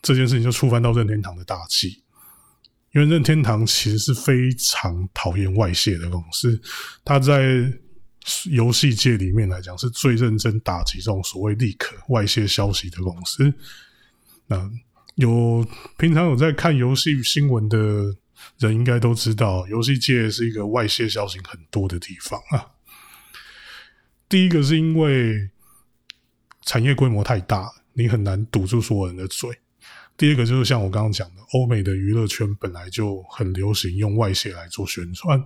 [0.00, 2.02] 这件事情就触犯到任天堂的大忌，
[2.94, 6.58] 因为任天堂其实是非常讨厌外泄的公司，
[7.04, 7.70] 他在
[8.50, 13.52] 游戏界里面来讲是最认真打击这种所谓立刻外泄消息的公司。
[14.46, 14.70] 那
[15.14, 17.78] 有平常有在看游戏新闻的
[18.58, 22.66] 人，应该都知道，游戏界是一个外泄消息很多的地方啊。
[24.28, 25.48] 第一个是因为
[26.62, 29.50] 产业规模太大，你很难堵住所有人的嘴；
[30.16, 35.40] 第二个就是像我刚刚讲的，欧美的娱乐圈本来就很流行用外泄来做宣传。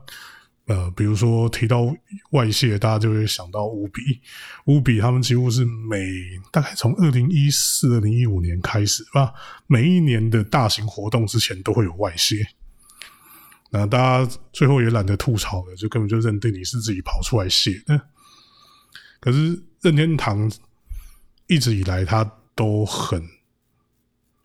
[0.70, 1.92] 呃，比如说提到
[2.30, 4.20] 外泄，大家就会想到乌比，
[4.66, 5.98] 乌比他们几乎是每
[6.52, 9.32] 大概从二零一四、二零一五年开始吧，
[9.66, 12.46] 每一年的大型活动之前都会有外泄。
[13.70, 18.00] 那大家最后也懒得吐槽了，就根本就认定你是自己跑出来泄的。
[19.18, 20.48] 可是任天堂
[21.48, 23.20] 一直以来他都很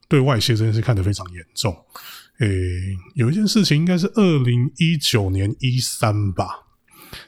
[0.08, 1.86] 对外泄这件事看得非常严重。
[2.40, 2.48] 诶，
[3.14, 6.66] 有一件事情应该是二零一九年一三吧。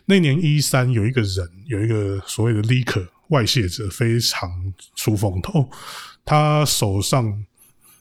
[0.03, 4.49] 那年一三有一个人，有一个所谓的 leaker 外泄者，非常
[4.95, 5.69] 出风头。
[6.25, 7.45] 他手上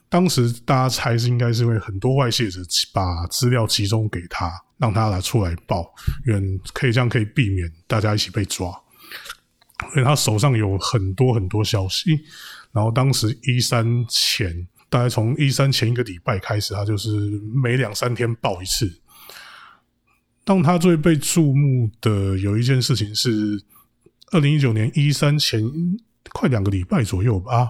[0.09, 2.59] 当时大家猜是应该是因为很多外泄者
[2.91, 5.89] 把资料集中给他，让他来出来报，
[6.25, 8.69] 因为可以这样可以避免大家一起被抓。
[9.93, 12.19] 所以他手上有很多很多消息。
[12.73, 14.67] 然后当时一三前。
[14.89, 17.09] 大概从一三前一个礼拜开始，他就是
[17.63, 19.01] 每两三天报一次。
[20.43, 23.61] 当他最被注目的有一件事情是，
[24.31, 25.61] 二零一九年一三前
[26.31, 27.69] 快两个礼拜左右吧，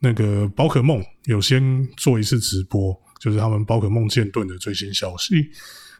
[0.00, 5.50] 那个宝可梦有先做一次直播，就是他们宝可梦剑盾的最新消息。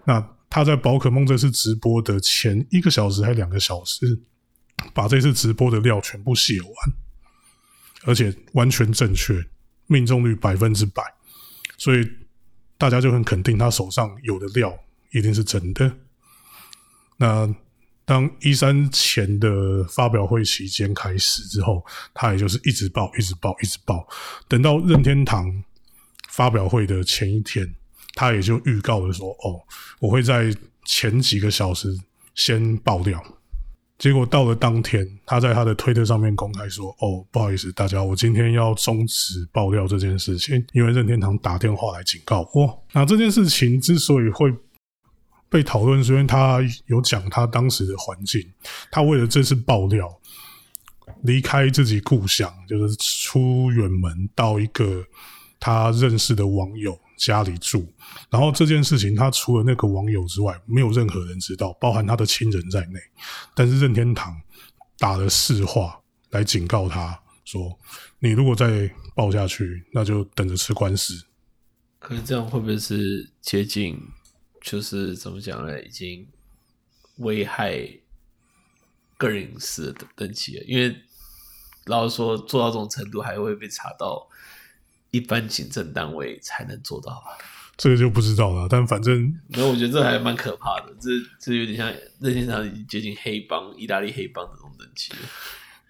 [0.04, 4.20] 那他在宝可梦这次直播的前一个小时还两个小时，
[4.92, 6.70] 把这次直播的料全部写完，
[8.06, 9.34] 而且完全正确。
[9.86, 11.02] 命中率百分之百，
[11.76, 12.08] 所以
[12.78, 14.76] 大家就很肯定他手上有的料
[15.12, 15.90] 一定是真的。
[17.16, 17.54] 那
[18.04, 24.06] 当一三前的发表会期间开始之后，他也就是一直报，一直报，一直报。
[24.46, 25.64] 等到任天堂
[26.28, 27.74] 发表会的前一天，
[28.14, 29.60] 他也就预告了说：“哦，
[29.98, 31.88] 我会在前几个小时
[32.34, 33.22] 先爆料。”
[33.98, 42.84] 结果到了当天，他在他的推特上面公开说：“哦，不好意思，大家，我今天要终止爆料这件事情，因为任天堂打电话来警告我。
[42.92, 44.52] 那这件事情之所以会
[45.48, 48.42] 被讨论，是因为他有讲他当时的环境，
[48.90, 50.14] 他为了这次爆料，
[51.22, 55.02] 离开自己故乡，就是出远门到一个
[55.58, 57.92] 他认识的网友。”家里住，
[58.30, 63.00] 然后这件事情他除了那个网友之外，没有任何人知道，包含他的亲人在内。
[63.54, 64.40] 但是任天堂
[64.98, 66.00] 打了市话
[66.30, 67.78] 来警告他说
[68.20, 71.26] ：“你如果再报下去，那就等着吃官司。”
[71.98, 73.98] 可是这样会不会是接近，
[74.62, 75.82] 就是怎么讲呢？
[75.82, 76.28] 已经
[77.16, 77.88] 危害
[79.16, 80.94] 个人隐私的登记了，因为
[81.86, 84.28] 老实说做到这种程度，还会被查到
[85.10, 87.44] 一般行政单位才能做到吧？
[87.76, 88.66] 这个就不知道了。
[88.70, 90.94] 但反正没有，我觉得这还蛮可怕的。
[91.00, 95.18] 这这有点像任天堂已经接近黑帮、意大利黑帮这种等级了。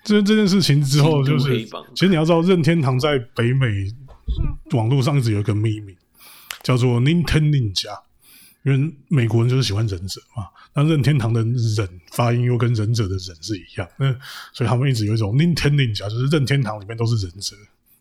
[0.04, 3.66] 这这件事情之后，就是其实你要知道，任天堂在北美
[4.72, 5.96] 网络上一直有一个秘密，
[6.62, 8.00] 叫做 Nintendo Ninja，
[8.64, 10.46] 因为美国人就是喜欢忍者嘛。
[10.74, 14.12] 那任天堂的忍发音又跟忍者的忍是一样，那
[14.52, 17.56] 所以他们一直有一种 Nintendo Ninja，就是任天堂里面都是忍者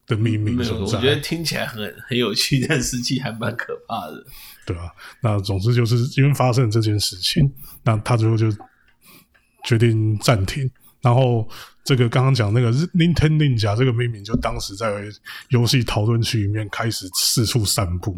[0.08, 0.56] 的秘密。
[0.70, 4.26] 我觉得听起来很很有趣，但实际还蛮可怕的。
[4.66, 4.92] 对啊，
[5.22, 7.52] 那总之就是因为发生了这件事情，
[7.84, 8.50] 那他最后就
[9.64, 10.70] 决定暂停。
[11.06, 11.48] 然后
[11.84, 15.04] 这个刚刚讲那个 Nintendo Ninja 这个命名，就当时在
[15.50, 18.18] 游戏讨论区里面开始四处散布，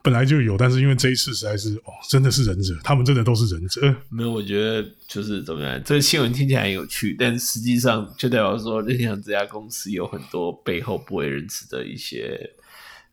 [0.00, 3.80] 本来就有，但是因为这一次实在是哦，真的是忍者，他们真的都是忍者。
[4.10, 12.38] 没有，我觉得就是怎么样，这个新闻听起来很有趣，但实际上就代表说任天堂这家公司有很多背后不为人知的一些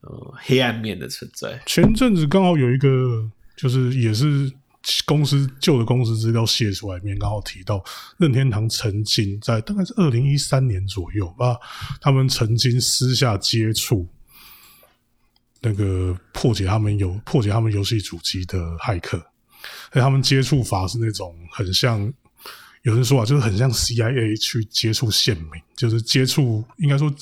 [0.01, 1.59] 呃黑暗面的存在。
[1.65, 4.51] 前阵子刚好有一个，就是也是
[5.05, 7.83] 公司旧的公司资料泄出来，面刚好提到
[8.17, 11.57] 任天堂曾经在大概是二零一三年左右吧，
[12.01, 14.07] 他们曾经私下接触
[15.61, 19.17] 那个破解他们游破解他们游戏主机的骇客，
[19.91, 22.13] 而他们接触法是那种很像。
[22.83, 27.13] 有人说啊，就是很像 CIA 去接触县民，就是接触应该说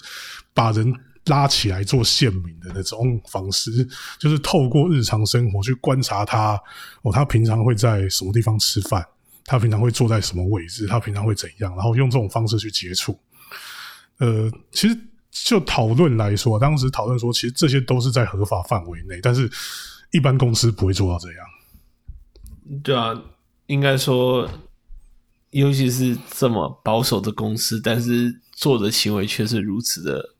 [0.54, 0.94] 把人
[1.26, 3.72] 拉起来做县民的那种方式，
[4.20, 6.62] 就是透过日常生活去观察他
[7.02, 9.06] 哦，他平常会在什么地方吃饭，
[9.46, 13.20] 他平常会坐在什么位置，他平常会怎样，然后用这种方式去接触。
[14.18, 14.98] 呃，其实
[15.32, 19.50] 就讨论来说，当时讨论说，其实这些都是在合法范围内，但是
[20.12, 22.82] 一般公司不会做到这样。
[22.84, 23.14] 对啊，
[23.66, 24.50] 应该说，
[25.50, 30.35] 尤其是这么保守的公司，但是做的行为却是如此的，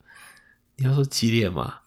[0.76, 1.80] 你要说激烈吗？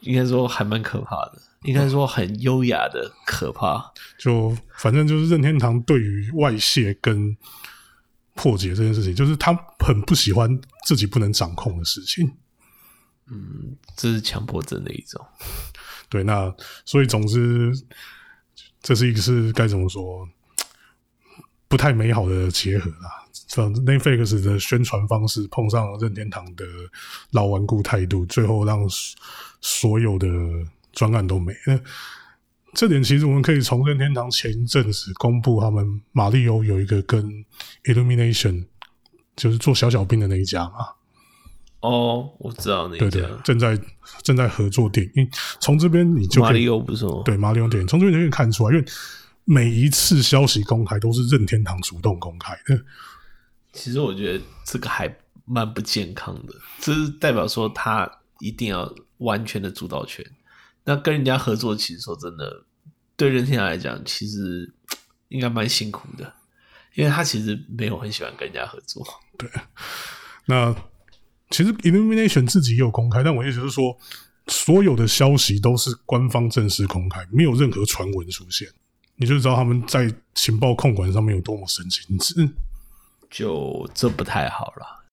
[0.00, 3.92] 应该说还蛮可怕的，应该说很优雅的可怕。
[4.18, 7.36] 就反正就是任天堂对于外泄跟
[8.34, 12.36] 破解这件事情，就是他很不喜欢自己不能掌控的事情。
[13.28, 15.26] 嗯这是强迫症的一种。
[16.08, 17.72] 对，那所以总之，
[18.80, 20.28] 这是一个是该怎么说，
[21.66, 23.25] 不太美好的结合啦。
[23.46, 26.64] 这样 Netflix 的宣传方式碰上任天堂的
[27.30, 29.18] 老顽固态度，最后让所
[29.60, 30.28] 所有的
[30.92, 31.80] 专案都没了。
[32.74, 37.24] 这点其实我们可以从任天堂前一阵子公布他们马里欧有一个跟
[37.84, 38.66] Illumination
[39.34, 40.88] 就是做小小兵的那一家嘛，
[41.80, 43.78] 哦，我知道那一对对家，正在
[44.22, 45.28] 正在合作电影。
[45.60, 47.22] 从这边你就可以马里欧不是吗？
[47.24, 48.86] 对马里欧电影，从这边就可以看出来，因为
[49.44, 52.82] 每一次消息公开都是任天堂主动公开的。
[53.76, 58.10] 其实我觉得这个还蛮不健康的，这是代表说他
[58.40, 60.24] 一定要完全的主导权。
[60.82, 62.64] 那跟人家合作，其实说真的，
[63.16, 64.72] 对任天堂来讲，其实
[65.28, 66.32] 应该蛮辛苦的，
[66.94, 69.06] 因为他其实没有很喜欢跟人家合作。
[69.36, 69.48] 对
[70.46, 70.74] 那
[71.50, 73.96] 其实 Illumination 自己也有公开，但我意思是说，
[74.48, 78.68] 所有的消息都是官方正式公开，没有任何传闻出现，
[79.16, 82.48] 你就知道他们在情报控管上面有多么神经质。
[83.30, 85.04] 就这不太好了。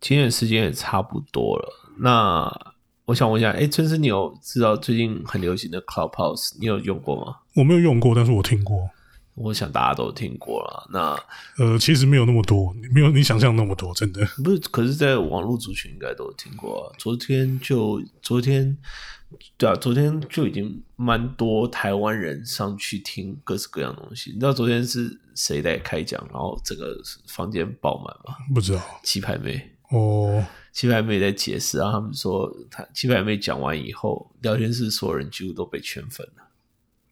[0.00, 2.74] 今天的时间也差不多了，那
[3.06, 7.38] 我想问一下，哎，春生，你有知道最近很流行的 Clubhouse，你有用过吗？
[7.56, 8.90] 我没有用过，但是我听过。
[9.34, 10.88] 我想大家都听过了。
[10.92, 11.16] 那
[11.64, 14.26] 呃，其实没有那么多，没有你想象那么多，真的。
[14.42, 16.94] 不是，可是，在网络族群应该都有听过、啊。
[16.98, 18.76] 昨天就昨天，
[19.58, 24.30] 对啊，昨天就已经蛮多台湾人上去听各式各样的东西。
[24.30, 28.36] 你知道昨天是谁在开讲，然后整个房间爆满吗？
[28.54, 36.44] 不知道鸡排妹，哦，鸡排妹在解释，然后他们说，他鸡排妹讲完以后，聊天室所有人几乎都被圈粉了。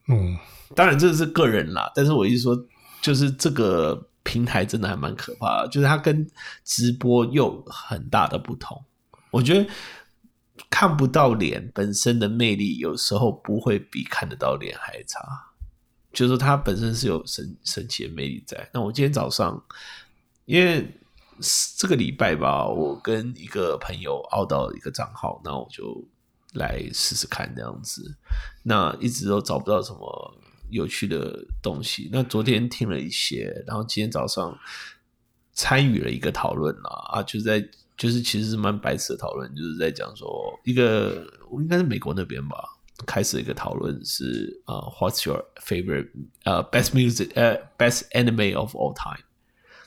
[0.08, 0.38] 嗯，
[0.74, 2.66] 当然这是个人啦，但是我意思说，
[3.02, 6.26] 就是这个平台真的还蛮可怕的，就是它跟
[6.64, 8.82] 直播又很大的不同。
[9.32, 9.68] 我觉得
[10.78, 15.18] 看不到脸本身的魅力，有时候不会比看得到脸还差。
[16.12, 18.68] 就是它本身是有神神奇的魅力在。
[18.74, 19.64] 那我今天早上，
[20.44, 20.86] 因为
[21.78, 26.06] 这个礼拜吧，我跟一个朋友熬到一个账号，那我就
[26.52, 28.14] 来试试看这样子。
[28.62, 32.10] 那一直都找不到什么有趣的东西。
[32.12, 34.54] 那昨天听了一些，然后今天早上
[35.54, 37.66] 参与了一个讨论啦，啊，就在
[37.96, 40.28] 就是其实是蛮白痴的讨论，就是在讲说
[40.64, 42.56] 一个应该是美国那边吧，
[43.06, 46.10] 开始一个讨论是啊、w h a t s your favorite
[46.44, 49.24] 呃、best music 呃、best anime of all time？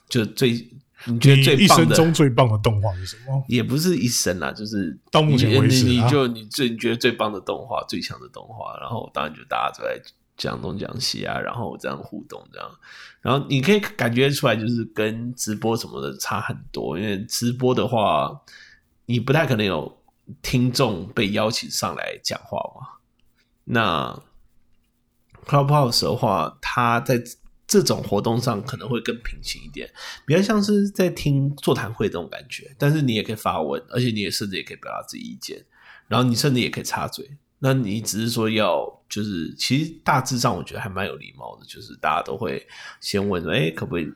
[0.09, 0.67] 就最
[1.05, 3.45] 你觉得最棒的生中最棒的动画是什么？
[3.47, 10.01] 也不是一生啦，就是到目前为止啊你你就你最你觉得最棒的动画、最强的动画，然后当然就大家都在
[10.39, 12.71] 讲东讲西啊，然后这样互动这样，
[13.21, 18.41] 然后你可以感觉出来，就是跟直播什么的差很多，因为直播的话，
[19.05, 20.01] 你不太可能有
[20.41, 22.87] 听众被邀请上来讲话嘛。
[23.65, 24.23] 那
[25.45, 27.21] Clubhouse 的话，它在
[27.67, 29.91] 这种活动上可能会更平行一点，
[30.25, 32.73] 比较像是在听座谈会这种感觉。
[32.79, 35.65] 但是你也可以发问，而且你也甚至也可以表达自己意见，
[36.07, 37.37] 然后你甚至也可以插嘴。
[37.59, 42.65] 那你只是说要，就是其实大致上我觉得还蛮有礼貌的，就是大家都会
[43.01, 44.11] 先问说，哎、可不可以？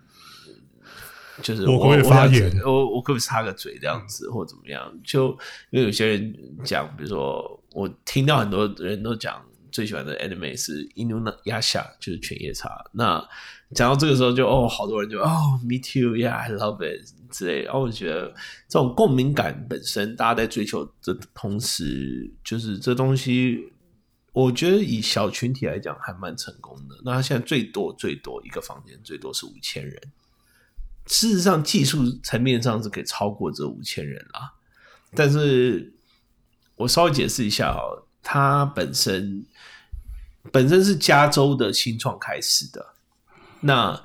[1.42, 4.94] 就是我我可不可以发言我我我可不可以插个嘴这样子，或怎么样？
[5.04, 5.32] 就
[5.72, 6.34] 因为有些人
[6.64, 12.70] 讲，比如说我听到很多人都讲最喜欢的 anime 是 Inuyasha，就是犬夜叉。
[12.92, 13.28] 那
[13.74, 17.66] 讲到这个时候就，哦，好多人就哦，me too，yeah，I love it 之类的。
[17.66, 18.28] 然后我觉得
[18.68, 23.72] 这种共鸣感本身，大家在追求的同时，就是这东西，
[24.32, 26.96] 我觉得以小群体来讲还蛮成功的。
[27.04, 30.02] 那他现在最多最多一个房间最多是五千人。
[31.08, 34.54] 事实上，技术层面上是可以超过这五千人啦。
[35.16, 35.94] 但是
[36.76, 39.46] 我稍微解释一下哦，它本身
[40.52, 42.93] 本身是加州的新创开始的，
[43.64, 44.04] 那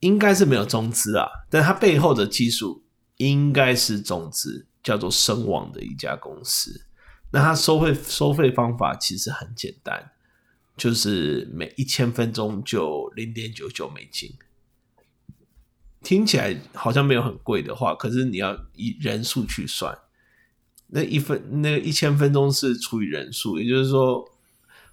[0.00, 2.84] 应该是没有中资啊，但它背后的技术
[3.16, 6.86] 应该是中资，叫做声网的一家公司。
[7.32, 10.12] 那它收费收费方法其实很简单，
[10.76, 14.32] 就是每一千分钟就零点九九美金。
[16.02, 19.98] 听起来好像没有很贵的话，可是你要以人数去算，
[20.88, 24.30] 那一分那一千分钟是除以人数，也就是说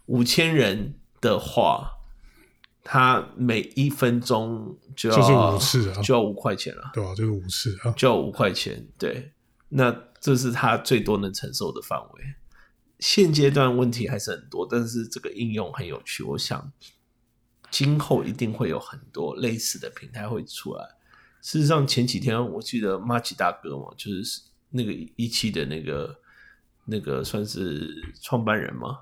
[0.05, 1.91] 五千人的话，
[2.83, 7.91] 它每一分钟就要就是五次啊就要五块钱了，对啊、就是五次啊。
[7.95, 8.87] 就要五块钱。
[8.97, 9.31] 对，
[9.69, 12.21] 那这是他最多能承受的范围。
[12.99, 16.71] 现阶段问题还是很多，但是这个应用很有趣，我想
[17.69, 20.83] 今后一定会有很多类似的平台会出来。
[21.41, 26.15] 事实上，前几天我记得马吉大哥嘛，就是那个一期的那个
[26.85, 27.89] 那个算是
[28.21, 28.99] 创办人嘛，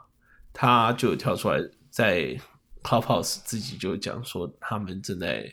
[0.53, 1.59] 他就有跳出来
[1.89, 2.39] 在
[2.83, 5.51] Clubhouse 自己就讲说，他们正在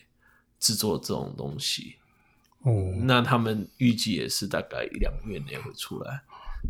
[0.58, 1.96] 制作这种东西。
[2.62, 6.22] 哦，那他们预计也是大概一两个月内会出来。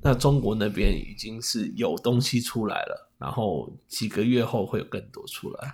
[0.02, 5.72] 那中国那边已经是有东西出来了，然后几个月后会有更多出来。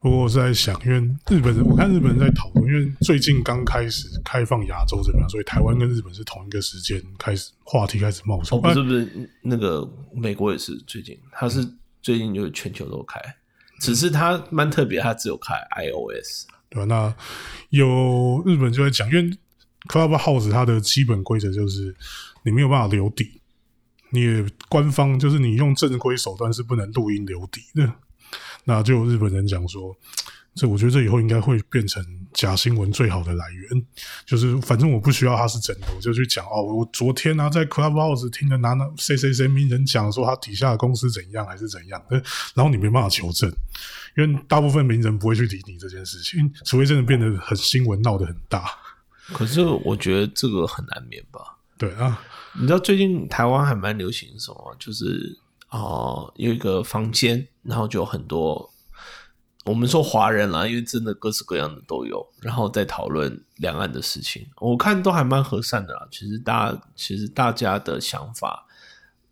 [0.00, 0.98] 不过我是在想，因为
[1.28, 8.56] 日本人，我看日本人在讨论，因为最近刚开始开放亚洲这边，所以台湾跟日本是同一个时间开始话题开始冒出。
[8.56, 11.66] 哦，不是不是，那个美国也是最近，他是
[12.02, 13.18] 最近就全球都开，
[13.80, 16.46] 只是它蛮特别，它只有开 iOS。
[16.70, 16.84] 对吧？
[16.84, 17.14] 那
[17.70, 19.30] 有日本就在讲，因为
[19.88, 21.96] Clubhouse 它的基本规则就是
[22.42, 23.40] 你没有办法留底，
[24.10, 27.90] 你官方就是你用正规手段是不能录音留底的。
[28.64, 29.96] 那就有日本人讲说，
[30.58, 32.04] 这我觉得这以后应该会变成
[32.34, 33.86] 假新闻最好的来源，
[34.26, 42.20] 就是反正我不需要它是真的，我就去讲哦，我昨天啊在 Clubhouse 听了哪哪谁谁谁名人讲说他底下的公司怎样还是怎样，呃
[42.54, 43.48] 然后你没办法求证，
[44.16, 48.64] 因为大部分名人不会去理你这件事情，除非真的变得很新闻闹得很大。
[49.32, 51.40] 可是我觉得这个很难免吧。
[51.78, 52.20] 对啊，
[52.58, 54.76] 你知道最近台湾还蛮流行什么？
[54.78, 55.38] 就是
[55.70, 58.72] 哦、有一个房间，然后就有很多
[59.68, 66.08] 我们说华人啦，因为真的各式各样的都有，然后在讨论两岸的事情，我看都还蛮和善的啦。
[66.10, 68.66] 其实大家其实大家的想法，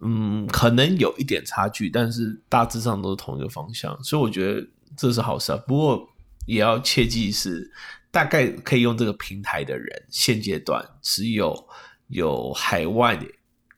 [0.00, 5.58] 嗯，可能有一点差距，但是大致上都是同一个方向，所以我觉得这是好事啊。
[5.66, 6.06] 不过
[6.46, 7.72] 也要切记是，
[8.10, 11.66] 大概可以用这个平台的人，现阶段只有
[12.08, 13.18] 有海外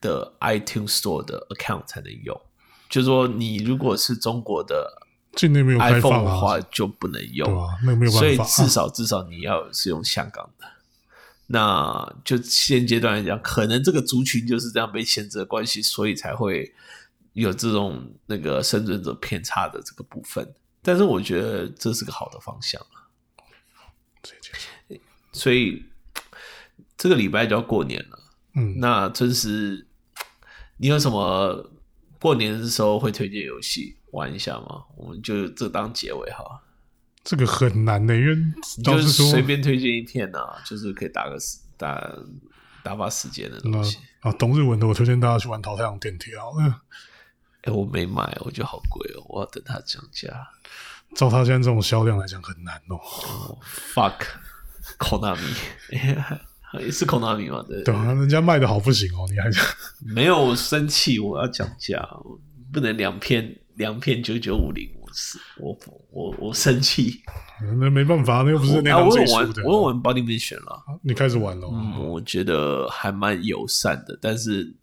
[0.01, 2.37] 的 iTunes Store 的 account 才能用。
[2.89, 4.98] 就是说，你如果是中国的
[5.39, 7.49] 境内没有开 iPhone 放啊的话，，就不能用。
[7.49, 8.35] 对啊，那个没有所以。
[8.37, 10.67] 至少至少你要是用香港的，
[11.47, 16.73] 那就现阶段来讲，可能这个族群就是这样被限制的关系，所以才会
[17.31, 20.53] 有这种那个生存者偏差的这个部分。
[20.81, 23.07] 但是我觉得这是个好的方向啊
[25.31, 25.85] 所以
[26.97, 28.19] 这个礼拜就要过年了，
[28.55, 29.87] 嗯，那真是
[30.77, 31.71] 你有什么
[32.19, 34.83] 过年的时候会推荐游戏玩一下嘛？
[34.97, 36.61] 我们就这当结尾好了。
[37.23, 38.35] 这个很难的，因为
[38.83, 42.11] 就是说随便推荐一片啊，就是可以打个时打
[42.83, 43.97] 打发时间的那东西。
[44.21, 46.45] 啊，懂日文的我推荐大家去玩《淘汰阳电梯》啊。
[46.59, 46.73] 嗯
[47.63, 50.29] 哎，我没买，我觉得好贵哦，我要等它降价。
[51.13, 52.95] 照它现在这种销量来讲，很难哦。
[52.95, 53.57] 哦
[53.93, 54.15] ，fuck，
[54.97, 55.41] 口纳米，
[56.79, 57.61] 也是口纳米嘛？
[57.67, 59.49] 对对啊，人家卖的好不行哦，你还
[59.99, 62.01] 没有生气，我要讲价，
[62.71, 65.79] 不能两片两片九九五零，我是我
[66.11, 67.21] 我我生气。
[67.61, 70.83] 那没办法，那又不是那啊，行我有玩最输的。，我有玩 Body Mission 了。
[71.01, 74.75] 你开始玩了哦，嗯，我觉得还蛮友善的，但是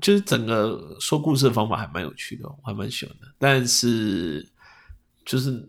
[0.00, 3.28] 就是整个说故事的方法还蛮有趣的，我还蛮喜欢的。
[3.38, 4.48] 但是
[5.26, 5.68] 就是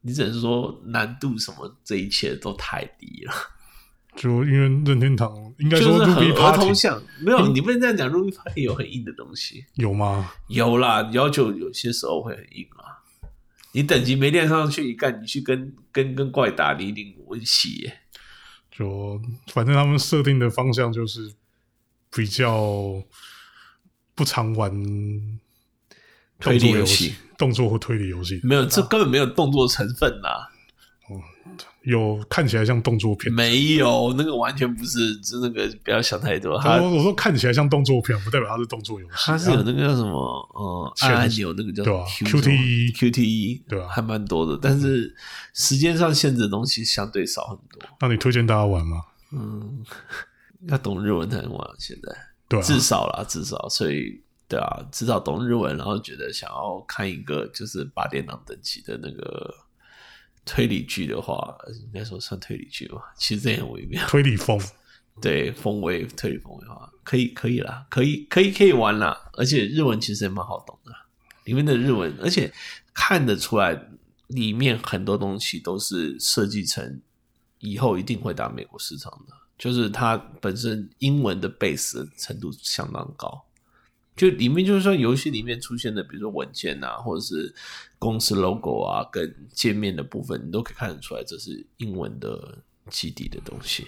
[0.00, 3.34] 你只能说难度什么这一切都太低了，
[4.16, 7.02] 就因为任天堂应该说就是很 Ruby 儿 Party 童向。
[7.20, 10.32] 没有，你不能这样讲，Ruby Party 有很硬的东西，有吗？
[10.48, 13.04] 有啦，要求有些时候会很硬啊。
[13.72, 18.00] 你等级没练上去，一干你去跟跟跟怪打，你一定温习耶。
[18.70, 19.20] 就
[19.52, 21.34] 反正他们设定的方向就是
[22.10, 23.02] 比较
[24.14, 24.70] 不常玩
[26.40, 30.50] 推理游戏，动作或推理游戏，没有，这根本没有动作成分啦。
[31.86, 33.32] 有看起来像动作片。
[33.32, 36.54] 没有，那个完全不是，就那个不要想太多。
[36.56, 39.12] 我我说看起来像动作片，不代表它是动作游戏。
[39.16, 40.18] 它是有那个叫什么，
[40.54, 45.14] 呃，前按按钮那个叫对吧 Q QTE QTE 对吧还蛮多的，但是
[45.54, 47.80] 时间上限制的东西相对少很多。
[48.00, 49.02] 那你推荐大家玩吗？
[49.32, 49.84] 嗯，
[50.68, 52.16] 要懂日文才能玩，现在
[52.48, 59.54] 对啊，至少啦，至少，所以对啊，至少懂日文，然后觉得想要看一个就是八点档等级的那个
[60.46, 64.02] 推理剧的话，应该说算推理剧吧，其实这也很微妙。
[64.08, 64.58] 推理风。
[65.18, 70.92] 对风味推理风味的话，可以可以啦，可以可以可以玩啦，而且日文其实也蛮好懂的，
[71.44, 72.52] 里面的日文，而且
[72.92, 73.88] 看得出来
[74.26, 77.00] 里面很多东西都是设计成
[77.60, 83.42] 以后一定会打美国市场的，就是它本身英文的 base 程度相当高。
[84.16, 87.54] 就里面就是说，游戏里面出现的，比如说文件啊，或者是
[87.98, 92.58] 公司 logo 啊，跟界面的部分，你都可以看得出来，这是英文的
[92.88, 93.86] 基底的东西。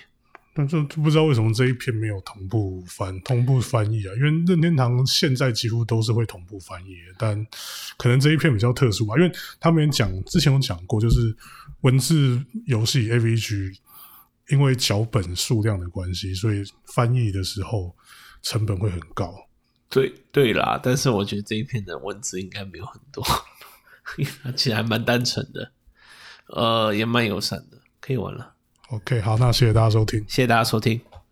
[0.54, 4.12] 但是就不知道为什么这一篇没有同步翻同步翻译啊？
[4.16, 7.46] 因为任天堂现在几乎都是会同步翻译，但
[7.96, 11.34] 可能这一篇比较特殊吧，因为他们讲之前有讲过，就是
[11.82, 13.78] 文字游戏 AVG
[14.50, 17.94] 因为脚本数量的关系，所以翻译的时候
[18.42, 19.32] 成本会很高。
[19.90, 23.24] 对对啦，但是我觉得这一篇的文字应该没有很多，
[24.42, 25.72] 它其实还蛮单纯的，
[26.48, 28.54] 呃，也蛮友善的，可以玩了。
[28.90, 30.20] OK，好，那谢谢大家收听。
[30.20, 31.00] 谢谢大家收听。